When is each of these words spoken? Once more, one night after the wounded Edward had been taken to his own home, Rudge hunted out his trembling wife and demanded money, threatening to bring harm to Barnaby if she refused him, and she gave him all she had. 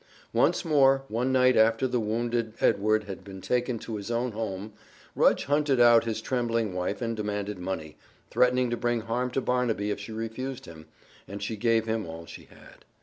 Once 0.33 0.65
more, 0.65 1.03
one 1.09 1.31
night 1.31 1.55
after 1.55 1.87
the 1.87 1.99
wounded 1.99 2.55
Edward 2.59 3.03
had 3.03 3.23
been 3.23 3.39
taken 3.39 3.77
to 3.77 3.97
his 3.97 4.09
own 4.09 4.31
home, 4.31 4.73
Rudge 5.15 5.43
hunted 5.45 5.79
out 5.79 6.05
his 6.05 6.21
trembling 6.23 6.73
wife 6.73 7.03
and 7.03 7.15
demanded 7.15 7.59
money, 7.59 7.97
threatening 8.31 8.71
to 8.71 8.77
bring 8.77 9.01
harm 9.01 9.29
to 9.29 9.41
Barnaby 9.41 9.91
if 9.91 9.99
she 9.99 10.11
refused 10.11 10.65
him, 10.65 10.87
and 11.27 11.39
she 11.39 11.55
gave 11.55 11.85
him 11.85 12.07
all 12.07 12.25
she 12.25 12.45
had. 12.45 12.83